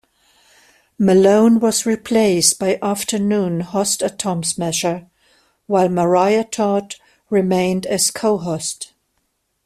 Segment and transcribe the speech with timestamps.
[0.97, 5.07] Malone was replaced by afternoon host Atom Smasher,
[5.67, 6.95] while Maria Todd
[7.29, 8.93] remained as co-host.